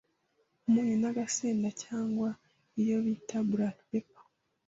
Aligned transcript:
Umunyu 0.67 0.95
n’agasenda 1.01 1.67
cyangwa 1.83 2.29
iyo 2.81 2.97
bita 3.05 3.37
black 3.51 3.77
pepper 3.89 4.23